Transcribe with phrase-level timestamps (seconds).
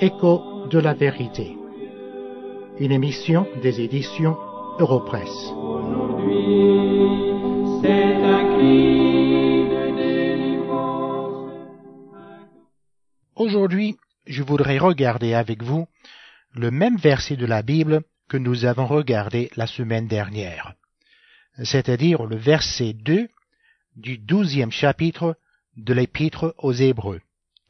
[0.00, 1.56] Écho de la vérité.
[2.78, 4.36] Une émission des éditions
[4.78, 5.52] Europresse.
[6.28, 7.80] aujourd'hui.
[7.82, 11.52] C'est un cri de délivrance.
[13.36, 13.96] Aujourd'hui,
[14.26, 15.86] je voudrais regarder avec vous
[16.54, 20.74] le même verset de la Bible que nous avons regardé la semaine dernière,
[21.64, 23.28] c'est-à-dire le verset 2
[23.96, 25.36] du douzième chapitre
[25.76, 27.20] de l'Épître aux Hébreux,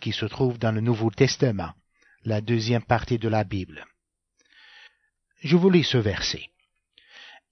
[0.00, 1.72] qui se trouve dans le Nouveau Testament,
[2.24, 3.86] la deuxième partie de la Bible.
[5.42, 6.50] Je vous lis ce verset.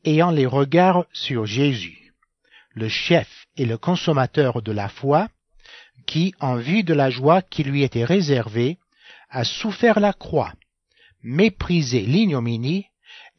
[0.05, 2.13] Ayant les regards sur Jésus,
[2.73, 5.29] le chef et le consommateur de la foi,
[6.07, 8.79] qui, en vue de la joie qui lui était réservée,
[9.31, 10.53] a souffert la croix,
[11.23, 12.87] méprisé l'ignominie,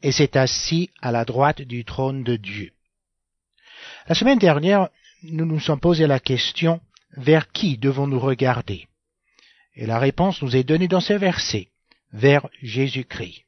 [0.02, 2.72] et s'est assis à la droite du trône de Dieu.
[4.08, 4.88] La semaine dernière,
[5.22, 6.80] nous nous sommes posé la question
[7.18, 8.88] vers qui devons-nous regarder?
[9.74, 11.68] Et la réponse nous est donnée dans ce verset,
[12.14, 13.44] vers Jésus-Christ.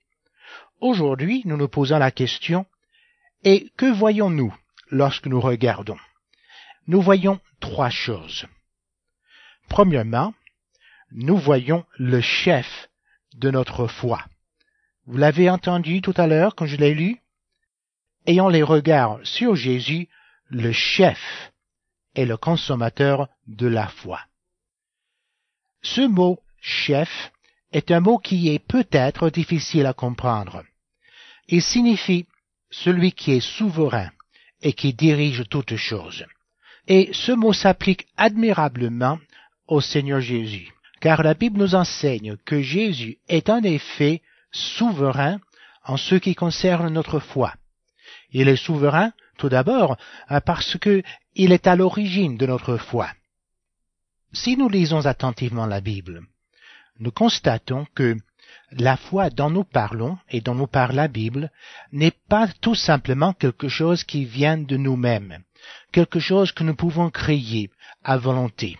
[0.78, 2.66] Aujourd'hui, nous nous posons la question
[3.42, 4.54] et que voyons-nous
[4.90, 5.96] lorsque nous regardons?
[6.86, 8.44] Nous voyons trois choses.
[9.70, 10.34] Premièrement,
[11.10, 12.90] nous voyons le chef
[13.32, 14.26] de notre foi.
[15.06, 17.16] Vous l'avez entendu tout à l'heure quand je l'ai lu?
[18.26, 20.10] Ayant les regards sur Jésus,
[20.50, 21.52] le chef
[22.14, 24.20] est le consommateur de la foi.
[25.82, 27.32] Ce mot chef
[27.72, 30.64] est un mot qui est peut-être difficile à comprendre.
[31.48, 32.26] Il signifie
[32.70, 34.10] celui qui est souverain
[34.60, 36.26] et qui dirige toutes choses.
[36.86, 39.18] Et ce mot s'applique admirablement
[39.68, 44.20] au Seigneur Jésus, car la Bible nous enseigne que Jésus est en effet
[44.50, 45.38] souverain
[45.84, 47.54] en ce qui concerne notre foi.
[48.32, 49.96] Il est souverain tout d'abord
[50.44, 51.02] parce que
[51.34, 53.08] il est à l'origine de notre foi.
[54.32, 56.22] Si nous lisons attentivement la Bible,
[57.00, 58.16] nous constatons que
[58.72, 61.50] la foi dont nous parlons et dont nous parle la Bible
[61.91, 65.43] n'est pas tout simplement quelque chose qui vient de nous-mêmes,
[65.91, 67.70] quelque chose que nous pouvons créer
[68.04, 68.78] à volonté.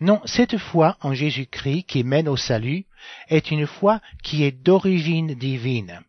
[0.00, 2.86] Non, cette foi en Jésus-Christ qui mène au salut
[3.28, 6.00] est une foi qui est d'origine divine.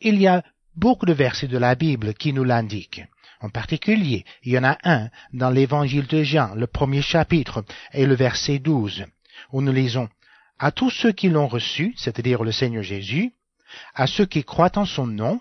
[0.00, 0.42] Il y a
[0.76, 3.04] beaucoup de versets de la Bible qui nous l'indiquent.
[3.40, 8.06] En particulier, il y en a un dans l'évangile de Jean, le premier chapitre, et
[8.06, 9.04] le verset 12,
[9.52, 10.08] où nous lisons
[10.58, 13.32] à tous ceux qui l'ont reçu, c'est-à-dire le Seigneur Jésus,
[13.94, 15.40] à ceux qui croient en son nom,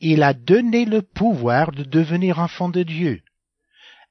[0.00, 3.22] il a donné le pouvoir de devenir enfants de Dieu.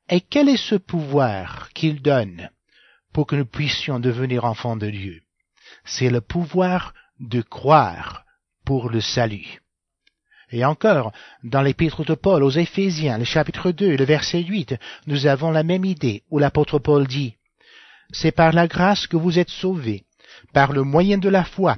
[0.10, 2.50] Et quel est ce pouvoir qu'il donne
[3.14, 5.22] pour que nous puissions devenir enfants de Dieu?
[5.86, 8.26] C'est le pouvoir de croire
[8.66, 9.62] pour le salut.
[10.52, 11.12] Et encore,
[11.44, 15.64] dans l'épître de Paul aux Éphésiens, le chapitre 2, le verset 8, nous avons la
[15.64, 17.36] même idée où l'apôtre Paul dit
[18.12, 20.06] C'est par la grâce que vous êtes sauvés,
[20.54, 21.78] par le moyen de la foi,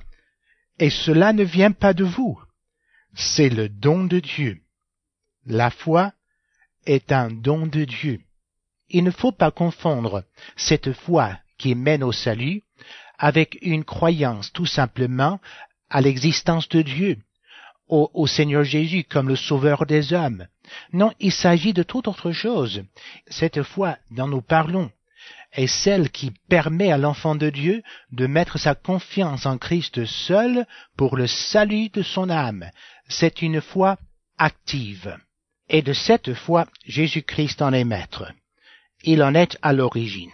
[0.79, 2.39] et cela ne vient pas de vous,
[3.13, 4.61] c'est le don de Dieu.
[5.45, 6.13] La foi
[6.85, 8.21] est un don de Dieu.
[8.89, 10.23] Il ne faut pas confondre
[10.55, 12.63] cette foi qui mène au salut
[13.17, 15.39] avec une croyance tout simplement
[15.89, 17.17] à l'existence de Dieu,
[17.91, 20.47] au, au, Seigneur Jésus comme le Sauveur des hommes.
[20.93, 22.81] Non, il s'agit de toute autre chose.
[23.27, 24.89] Cette foi dont nous parlons
[25.53, 30.65] est celle qui permet à l'enfant de Dieu de mettre sa confiance en Christ seul
[30.97, 32.65] pour le salut de son âme.
[33.07, 33.97] C'est une foi
[34.37, 35.17] active.
[35.69, 38.31] Et de cette foi, Jésus-Christ en est maître.
[39.03, 40.31] Il en est à l'origine.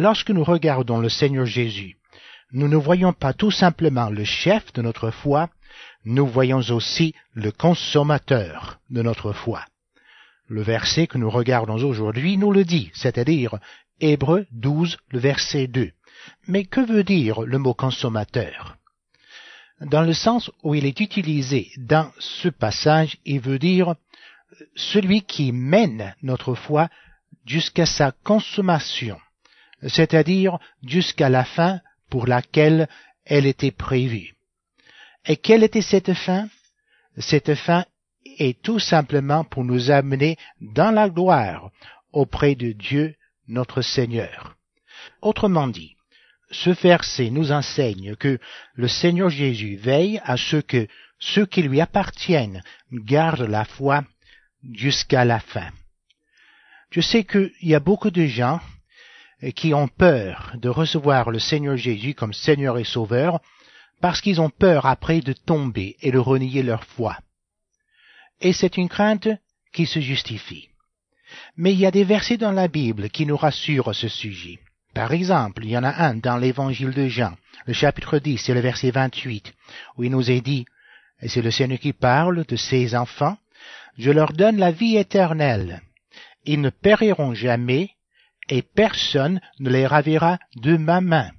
[0.00, 1.98] Lorsque nous regardons le Seigneur Jésus,
[2.52, 5.50] nous ne voyons pas tout simplement le chef de notre foi,
[6.06, 9.62] nous voyons aussi le consommateur de notre foi.
[10.50, 13.60] Le verset que nous regardons aujourd'hui nous le dit, c'est-à-dire
[14.00, 15.92] Hébreux 12, le verset 2.
[16.48, 18.76] Mais que veut dire le mot consommateur?
[19.80, 23.94] Dans le sens où il est utilisé dans ce passage, il veut dire
[24.74, 26.88] celui qui mène notre foi
[27.46, 29.20] jusqu'à sa consommation,
[29.86, 31.78] c'est-à-dire jusqu'à la fin
[32.10, 32.88] pour laquelle
[33.24, 34.34] elle était prévue.
[35.26, 36.48] Et quelle était cette fin?
[37.18, 37.84] Cette fin
[38.24, 41.70] est tout simplement pour nous amener dans la gloire
[42.12, 43.14] auprès de Dieu
[43.48, 44.56] notre Seigneur.
[45.22, 45.96] Autrement dit,
[46.50, 48.38] ce verset nous enseigne que
[48.74, 50.88] le Seigneur Jésus veille à ce que
[51.18, 52.62] ceux qui lui appartiennent
[52.92, 54.04] gardent la foi
[54.72, 55.68] jusqu'à la fin.
[56.90, 58.60] Je sais qu'il y a beaucoup de gens
[59.54, 63.40] qui ont peur de recevoir le Seigneur Jésus comme Seigneur et Sauveur
[64.00, 67.16] parce qu'ils ont peur après de tomber et de renier leur foi.
[68.40, 69.28] Et c'est une crainte
[69.72, 70.68] qui se justifie.
[71.56, 74.58] Mais il y a des versets dans la Bible qui nous rassurent à ce sujet.
[74.94, 78.54] Par exemple, il y en a un dans l'évangile de Jean, le chapitre 10, c'est
[78.54, 79.52] le verset 28,
[79.96, 80.64] où il nous est dit,
[81.22, 83.36] et c'est le Seigneur qui parle de ses enfants,
[83.98, 85.82] je leur donne la vie éternelle.
[86.44, 87.90] Ils ne périront jamais,
[88.48, 91.30] et personne ne les ravira de ma main.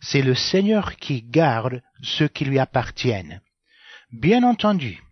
[0.00, 3.40] C'est le Seigneur qui garde ceux qui lui appartiennent.
[4.12, 5.02] Bien entendu,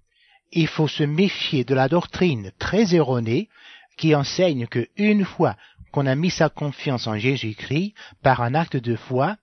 [0.55, 3.49] il faut se méfier de la doctrine très erronée
[3.97, 5.57] qui enseigne que une fois
[5.93, 9.37] qu'on a mis sa confiance en Jésus-Christ par un acte de foi,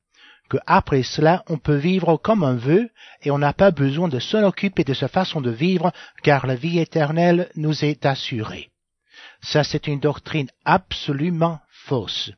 [0.49, 2.89] que après cela on peut vivre comme on veut
[3.23, 5.91] et on n'a pas besoin de s'en occuper de sa façon de vivre
[6.23, 8.69] car la vie éternelle nous est assurée.
[9.41, 12.31] Ça c'est une doctrine absolument fausse.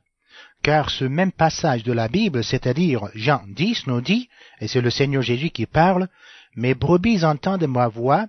[0.61, 4.29] Car ce même passage de la Bible, c'est-à-dire Jean 10, nous dit,
[4.61, 6.07] et c'est le Seigneur Jésus qui parle,
[6.55, 8.27] Mes brebis entendent ma voix,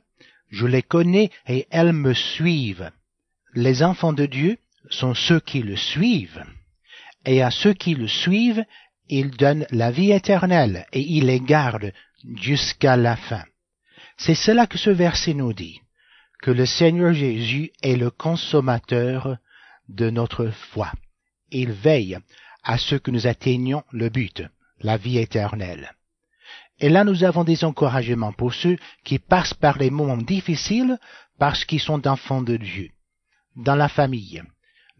[0.51, 2.91] je les connais et elles me suivent.
[3.55, 4.59] Les enfants de Dieu
[4.91, 6.45] sont ceux qui le suivent.
[7.25, 8.65] Et à ceux qui le suivent,
[9.09, 11.93] il donne la vie éternelle et il les garde
[12.37, 13.45] jusqu'à la fin.
[14.17, 15.81] C'est cela que ce verset nous dit,
[16.41, 19.39] que le Seigneur Jésus est le consommateur
[19.89, 20.93] de notre foi.
[21.51, 22.19] Il veille
[22.63, 24.43] à ce que nous atteignions le but,
[24.81, 25.94] la vie éternelle.
[26.85, 30.99] Et là, nous avons des encouragements pour ceux qui passent par les moments difficiles
[31.39, 32.91] parce qu'ils sont enfants de Dieu.
[33.57, 34.43] Dans la famille,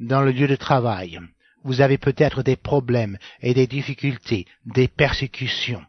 [0.01, 1.21] dans le lieu de travail,
[1.63, 5.85] vous avez peut-être des problèmes et des difficultés, des persécutions.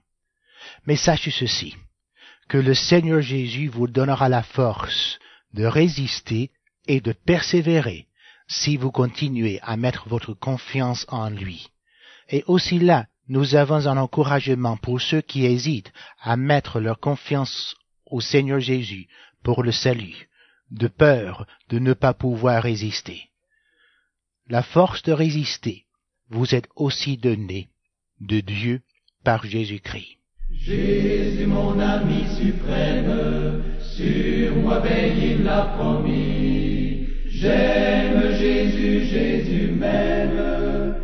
[0.85, 1.77] Mais sachez ceci,
[2.49, 5.17] que le Seigneur Jésus vous donnera la force
[5.53, 6.51] de résister
[6.89, 8.07] et de persévérer
[8.49, 11.69] si vous continuez à mettre votre confiance en lui.
[12.27, 15.91] Et aussi là, nous avons un encouragement pour ceux qui hésitent
[16.21, 17.75] à mettre leur confiance
[18.05, 19.07] au Seigneur Jésus
[19.43, 20.29] pour le salut,
[20.71, 23.29] de peur de ne pas pouvoir résister.
[24.47, 25.85] La force de résister
[26.29, 27.69] vous est aussi donnée
[28.21, 28.81] de Dieu
[29.23, 30.17] par Jésus-Christ.
[30.51, 33.63] Jésus, mon ami suprême,
[33.95, 37.07] sur moi veille, il l'a promis.
[37.27, 40.95] J'aime Jésus, Jésus m'aime,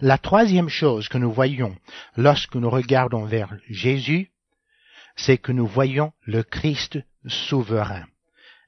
[0.00, 1.74] La troisième chose que nous voyons
[2.16, 4.30] lorsque nous regardons vers Jésus,
[5.16, 8.04] c'est que nous voyons le Christ souverain.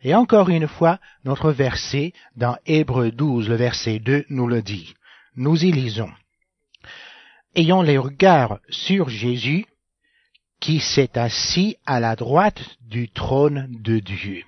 [0.02, 4.94] Et encore une fois, notre verset dans Hébreux 12, le verset 2, nous le dit.
[5.36, 6.10] Nous y lisons.
[7.54, 9.66] Ayons les regards sur Jésus,
[10.58, 14.44] qui s'est assis à la droite du trône de Dieu.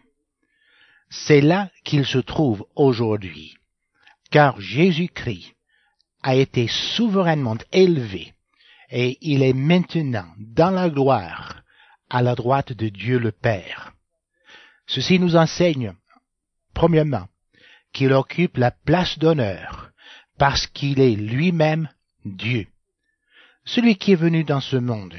[1.11, 3.57] C'est là qu'il se trouve aujourd'hui,
[4.33, 5.55] car Jésus-Christ
[6.23, 8.33] a été souverainement élevé
[8.91, 11.63] et il est maintenant dans la gloire
[12.11, 13.93] à la droite de Dieu le Père.
[14.87, 15.95] Ceci nous enseigne,
[16.75, 17.29] premièrement,
[17.93, 19.91] qu'il occupe la place d'honneur
[20.39, 21.89] parce qu'il est lui-même
[22.25, 22.67] Dieu.
[23.65, 25.19] Celui qui est venu dans ce monde,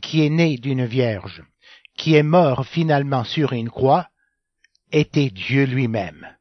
[0.00, 1.44] qui est né d'une vierge,
[1.96, 4.08] qui est mort finalement sur une croix,
[4.90, 6.37] était Dieu lui-même.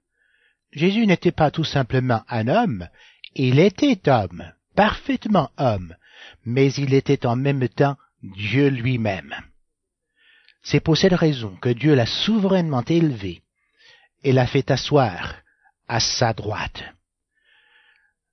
[0.71, 2.87] Jésus n'était pas tout simplement un homme,
[3.35, 5.95] il était homme, parfaitement homme,
[6.45, 9.35] mais il était en même temps Dieu lui-même.
[10.63, 13.41] C'est pour cette raison que Dieu l'a souverainement élevé
[14.23, 15.35] et l'a fait asseoir
[15.87, 16.83] à sa droite.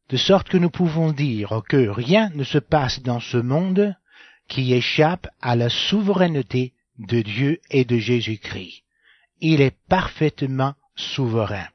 [0.08, 3.94] de sorte que nous pouvons dire que rien ne se passe dans ce monde
[4.48, 8.82] qui échappe à la souveraineté de Dieu et de Jésus-Christ.
[9.40, 11.68] Il est parfaitement souverain.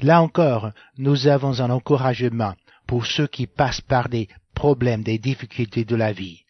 [0.00, 2.54] Là encore, nous avons un encouragement
[2.86, 6.44] pour ceux qui passent par des problèmes, des difficultés de la vie.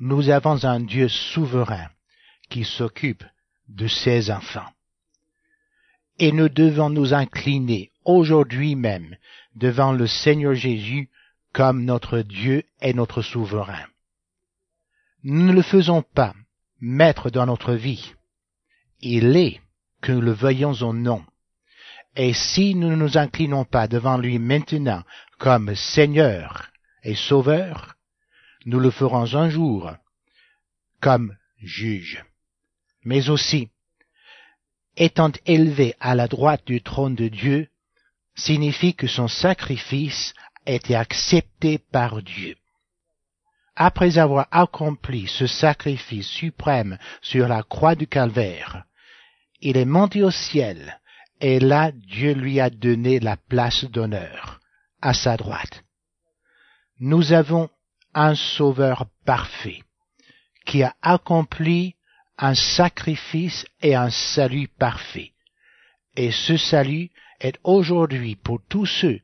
[0.00, 1.88] Nous avons un Dieu souverain
[2.50, 3.24] qui s'occupe
[3.68, 4.68] de ses enfants.
[6.18, 9.16] Et nous devons nous incliner aujourd'hui même
[9.54, 11.10] devant le Seigneur Jésus
[11.52, 13.86] comme notre Dieu et notre souverain.
[15.24, 16.34] Nous ne le faisons pas
[16.80, 18.12] maître dans notre vie.
[19.00, 19.60] Il est,
[20.00, 21.24] que nous le voyons au nom.
[22.16, 25.02] Et si nous ne nous inclinons pas devant lui maintenant
[25.38, 26.70] comme Seigneur
[27.02, 27.94] et Sauveur,
[28.66, 29.92] nous le ferons un jour
[31.00, 32.24] comme juge.
[33.04, 33.70] Mais aussi,
[34.96, 37.68] étant élevé à la droite du trône de Dieu,
[38.34, 40.34] signifie que son sacrifice
[40.66, 42.56] a accepté par Dieu.
[43.74, 48.84] Après avoir accompli ce sacrifice suprême sur la croix du calvaire,
[49.60, 51.00] il est monté au ciel,
[51.42, 54.60] et là Dieu lui a donné la place d'honneur,
[55.02, 55.82] à sa droite.
[57.00, 57.68] Nous avons
[58.14, 59.82] un Sauveur parfait,
[60.64, 61.96] qui a accompli
[62.38, 65.32] un sacrifice et un salut parfait.
[66.16, 69.20] Et ce salut est aujourd'hui pour tous ceux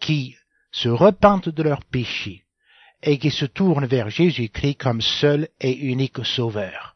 [0.00, 0.36] qui
[0.72, 2.42] se repentent de leurs péchés
[3.00, 6.93] et qui se tournent vers Jésus-Christ comme seul et unique Sauveur.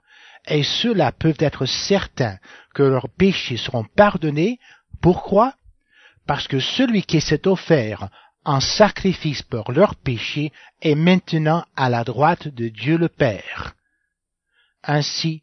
[0.49, 2.38] Et ceux-là peuvent être certains
[2.75, 4.59] que leurs péchés seront pardonnés.
[5.02, 5.55] Pourquoi?
[6.26, 8.09] Parce que celui qui s'est offert
[8.45, 13.75] en sacrifice pour leurs péchés est maintenant à la droite de Dieu le Père.
[14.83, 15.43] Ainsi,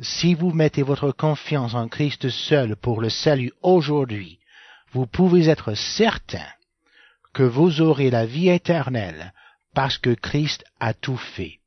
[0.00, 4.38] si vous mettez votre confiance en Christ seul pour le salut aujourd'hui,
[4.92, 6.46] vous pouvez être certain
[7.32, 9.32] que vous aurez la vie éternelle
[9.74, 11.58] parce que Christ a tout fait.